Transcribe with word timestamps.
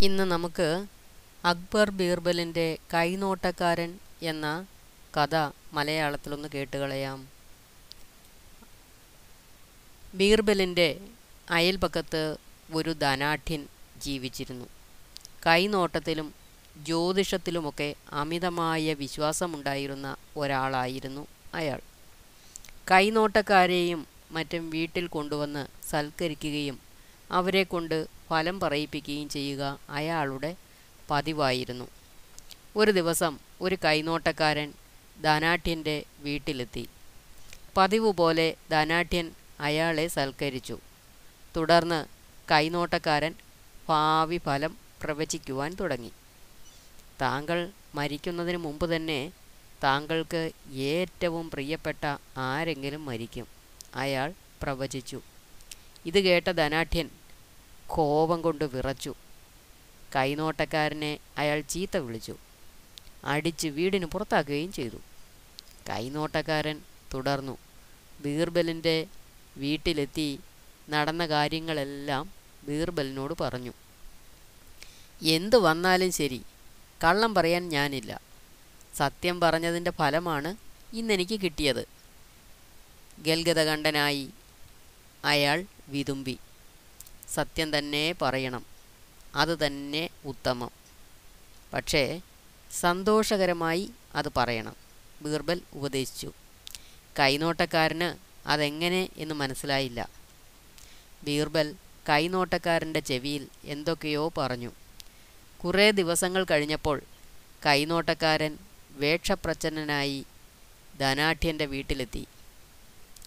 ഇന്ന് 0.00 0.24
നമുക്ക് 0.24 0.86
അക്ബർ 1.44 1.90
ബീർബലിന്റെ 1.90 2.78
കൈനോട്ടക്കാരൻ 2.94 3.98
എന്ന 4.22 4.66
കഥ 5.16 5.36
മലയാളത്തിലൊന്ന് 5.72 6.48
കേട്ടുകളയാം. 6.48 7.28
ബീർബലിന്റെ 10.14 11.00
അയൽപക്കത്ത് 11.50 12.36
ഒരു 12.74 12.90
ധനാഠ്യൻ 12.92 13.68
ജീവിച്ചിരുന്നു. 13.96 14.66
കൈനോട്ടത്തിലും 15.46 16.34
ജ്യോതിഷത്തിലുമൊക്കെ 16.84 17.94
അമിതമായ 18.12 18.94
വിശ്വാസമുണ്ടായിരുന്ന 18.94 20.16
ഒരാളായിരുന്നു 20.36 21.26
അയാൾ. 21.54 21.80
കൈനോട്ടക്കാരെയും 22.90 24.06
മറ്റും 24.30 24.70
വീട്ടിൽ 24.70 25.06
കൊണ്ടുവന്ന് 25.06 25.66
സൽക്കരിക്കുകയും 25.90 26.89
അവരെ 27.30 27.62
കൊണ്ട് 27.62 28.06
ഫലം 28.30 28.60
പറയിപ്പിക്കുകയും 28.60 29.28
ചെയ്യുക 29.28 29.78
അയാളുടെ 29.90 30.56
പതിവായിരുന്നു. 31.10 31.88
ഒരു 32.76 32.90
ദിവസം 32.90 33.38
ഒരു 33.60 33.76
കൈനോട്ടക്കാരൻ 33.84 34.72
ധനാഠ്യന്റെ 35.22 36.04
വീട്ടിലെത്തി. 36.18 36.88
പതിവ് 37.76 38.12
പോലെ 38.12 38.54
ധനാഠ്യൻ 38.70 39.32
അയാളെ 39.60 40.08
സൽക്കരിച്ചു. 40.08 40.78
തുടർന്ന് 41.56 42.06
കൈനോട്ടക്കാരൻ 42.50 43.34
ഭാവി 43.88 44.36
ഫലം 44.36 44.76
പ്രവചിക്കുവാൻ 45.02 45.74
തുടങ്ങി. 45.74 46.12
താങ്കൾ 47.20 47.70
മരിക്കുന്നതിന് 47.94 48.56
മുമ്പ് 48.56 48.96
തന്നെ 48.96 49.32
താങ്കൾക്ക് 49.84 50.50
ഏറ്റവും 50.72 51.50
പ്രിയപ്പെട്ട 51.50 52.16
ആരെങ്കിലും 52.36 53.04
മരിക്കും. 53.04 53.46
അയാൾ 53.94 54.32
പ്രവചിച്ചു. 54.62 55.20
ഇത് 56.06 56.20
കേട്ട 56.20 56.50
ധനാഢ്യൻ 56.50 57.10
കോപം 57.90 58.42
കൊണ്ട് 58.42 58.64
വിറച്ചു. 58.64 59.14
കൈനോട്ടക്കാരനെ 60.16 61.18
അയാൾ 61.38 61.60
ചീത്ത 61.60 61.96
വിളിച്ചു. 61.96 62.36
അടിച്ച് 63.24 63.68
വീടിന് 63.68 64.06
പുറത്താക്കുകയും 64.06 64.72
ചെയ്തു. 64.72 64.96
കൈനോട്ടക്കാരൻ 65.88 66.80
തുടർന്നു. 67.14 67.58
ബീർബലിന്റെ 68.20 69.06
വീട്ടിലെത്തി 69.56 70.40
നടന്ന 70.90 71.26
കാര്യങ്ങളെല്ലാം 71.26 72.30
ബീർബലിനോട് 72.64 73.34
പറഞ്ഞു. 73.40 73.72
എന്തു 75.22 75.56
വന്നാലും 75.56 76.12
ശരി 76.12 76.42
കള്ളം 77.04 77.34
പറയാൻ 77.34 77.68
ഞാനില്ല. 77.68 78.20
സത്യം 78.94 79.40
പറഞ്ഞതിന്റെ 79.40 79.90
ഫലമാണ് 79.90 80.56
ഇന്നെനിക്ക് 80.92 81.40
കിട്ടിയത്. 81.40 81.88
ഗൽഗതകണ്ഠനായി 83.18 84.30
അയാൾ 85.24 85.64
വിതുമ്പി. 85.88 86.38
സത്യം 87.30 87.78
തന്നെ 87.78 88.14
പറയണം. 88.22 88.66
അത് 89.34 89.66
തന്നെ 89.66 90.08
ഉത്തമം. 90.24 90.70
പക്ഷേ 91.74 92.20
സന്തോഷകരമായി 92.80 93.90
അത് 94.14 94.32
പറയണം. 94.36 94.76
ബീർബൽ 95.22 95.60
ഉപദേശിച്ചു. 95.72 96.32
കൈനോട്ടക്കാരന് 97.18 98.18
അതെങ്ങനെ 98.48 99.08
എന്ന് 99.16 99.34
മനസ്സിലായില്ല. 99.34 100.08
ബീർബൽ 101.24 101.74
കൈനോട്ടക്കാരന്റെ 102.08 103.00
ചെവിയിൽ 103.00 103.48
എന്തൊക്കെയോ 103.64 104.32
പറഞ്ഞു. 104.38 104.72
കുറേ 105.64 105.90
ദിവസങ്ങൾ 105.90 106.44
കഴിഞ്ഞപ്പോൾ 106.44 107.02
കൈനോട്ടക്കാരൻ 107.66 108.58
വേഷപ്രച്ഛന്നനായി 108.90 110.26
ധനാഠ്യന്റെ 111.00 111.66
വീട്ടിലെത്തി. 111.66 112.26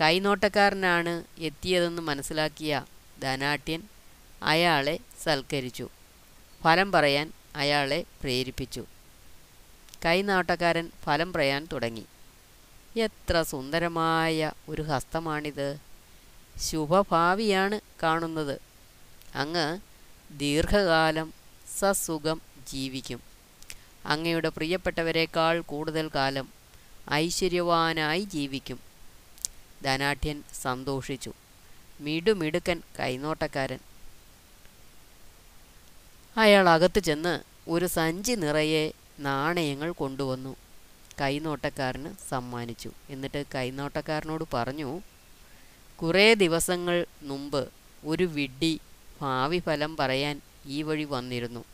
കൈനോട്ടക്കാരനാണ് 0.00 1.24
എത്തിയതെന്ന് 1.38 2.02
മനസ്സിലാക്കിയ 2.02 2.84
ധനാഢ്യൻ 3.22 3.82
അയാളെ 4.42 4.98
സൽക്കരിച്ചു. 5.22 5.88
ഫലം 6.64 6.92
പറയാൻ 6.92 7.32
അയാളെ 7.56 8.04
പ്രേരിപ്പിച്ചു. 8.22 8.84
കൈനാട്ടക്കാരൻ 10.04 10.90
ഫലം 11.04 11.32
പറയാൻ 11.32 11.68
തുടങ്ങി. 11.72 12.04
എത്ര 12.96 13.42
സുന്ദരമായ 13.42 14.52
ഒരു 14.68 14.82
ഹസ്തമാണിത്. 14.82 15.76
ശുഭഭാവിയാണ് 16.58 17.80
കാണുന്നത്. 18.02 18.60
അങ്ങ് 19.34 19.78
ദീർഘകാലം 20.38 21.34
സസുഖം 21.78 22.42
ജീവിക്കും. 22.68 23.20
അങ്ങയുടെ 24.06 24.48
പ്രിയപ്പെട്ടവരെക്കാൾ 24.48 25.60
കൂടുതൽ 25.60 26.10
കാലം 26.14 26.48
ഐശ്വര്യവാനായി 27.12 28.20
ജീവിക്കും. 28.20 28.80
ധനാഠ്യൻ 29.84 30.42
സന്തോഷിച്ചു. 30.62 31.32
മിടുമിടുക്കൻ 32.00 32.82
കൈനോട്ടക്കാരൻ. 33.00 33.78
അയാൾ 36.36 36.68
അകത്ത് 36.68 37.00
ചെന്ന് 37.00 37.40
ഒരു 37.68 37.86
സഞ്ചി 37.86 38.32
നിറയെ 38.32 38.92
നാണയങ്ങൾ 39.18 39.92
കൊണ്ടുവന്നു. 39.92 40.56
കൈനോട്ടക്കാരന് 41.20 42.14
സമ്മാനിച്ചു. 42.28 42.90
എന്നിട്ട് 43.10 43.44
കൈനോട്ടക്കാരനോട് 43.54 44.44
പറഞ്ഞു 44.52 45.00
കുറേ 46.02 46.34
ദിവസങ്ങൾ 46.34 47.06
മുമ്പ് 47.22 47.68
ഒരു 48.04 48.24
വിഡ്ഢി 48.24 48.80
ഭാവി 49.20 49.58
ഫലം 49.58 49.96
പറയാൻ 49.96 50.40
ഈ 50.66 50.82
വഴി 50.82 51.04
വന്നിരുന്നു. 51.04 51.64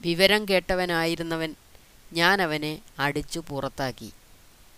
വിവരം 0.00 0.44
കേട്ടവനായിരുന്നവൻ 0.44 1.54
ഞാൻ 2.12 2.42
അവനെ 2.42 2.82
അടിച്ചു 2.98 3.40
പുറത്താക്കി. 3.40 4.12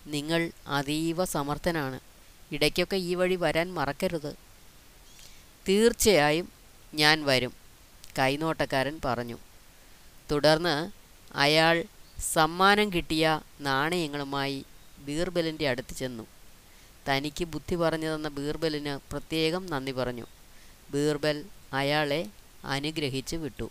നിങ്ങൾ 0.06 0.52
അതീവ 0.66 1.24
സമർത്ഥനാണ്. 1.24 2.09
ഇടയ്ക്കൊക്കെ 2.52 2.96
ഈ 2.96 3.14
വഴി 3.14 3.34
വരാൻ 3.34 3.74
മറക്കരുത്. 3.74 4.34
തീർച്ചയായും 5.68 6.52
ഞാൻ 6.94 7.24
വരും 7.24 7.52
കൈനോട്ടക്കാരൻ 8.18 9.00
പറഞ്ഞു. 9.04 9.38
തുടർന്ന് 10.30 10.90
അയാൾ 11.34 11.84
സമ്മാനം 12.32 12.92
കിട്ടിയ 12.92 13.40
നാണയങ്ങളുമായി 13.60 14.64
ബീർബലിന്റെ 14.98 15.68
അടുത്ത് 15.68 15.94
ചെന്നു. 15.94 16.26
തനിക്ക് 17.08 17.44
ബുദ്ധി 17.44 17.74
പറഞ്ഞു 17.74 18.14
തന്ന 18.14 18.28
ബീർബലിന് 18.28 19.10
പ്രത്യേകം 19.10 19.66
നന്ദി 19.66 19.92
പറഞ്ഞു. 19.92 20.26
ബീർബൽ 20.90 21.44
അയാളെ 21.72 22.26
അനുഗ്രഹിച്ചു 22.64 23.36
വിട്ടു. 23.36 23.70